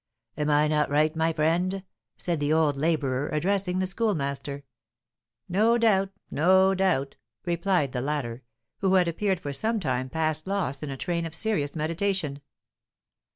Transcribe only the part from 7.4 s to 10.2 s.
replied the latter, who had appeared for some time